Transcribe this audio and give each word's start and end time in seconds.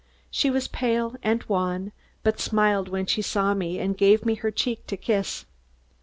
She 0.31 0.49
was 0.49 0.67
pale 0.67 1.15
and 1.21 1.43
wan, 1.43 1.91
but 2.23 2.39
smiled 2.39 2.89
when 2.89 3.05
she 3.05 3.21
saw 3.21 3.53
me 3.53 3.77
and 3.77 3.95
gave 3.95 4.25
me 4.25 4.33
her 4.33 4.49
cheek 4.49 4.87
to 4.87 4.97
kiss. 4.97 5.45